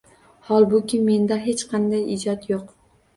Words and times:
Holbuki, 0.45 0.99
menda 1.09 1.37
hech 1.43 1.61
qanday 1.73 2.01
ijod 2.17 2.49
yo‘q. 2.53 2.65